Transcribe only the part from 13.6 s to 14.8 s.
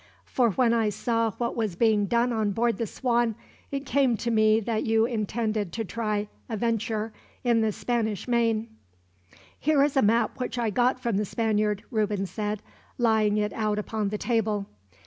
upon the table.